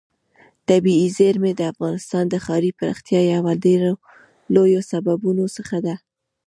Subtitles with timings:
[0.69, 3.91] طبیعي زیرمې د افغانستان د ښاري پراختیا یو له ډېرو
[4.53, 5.95] لویو سببونو څخه ده.